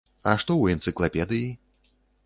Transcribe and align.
А 0.29 0.31
што 0.43 0.51
ў 0.57 0.73
энцыклапедыі? 0.77 1.55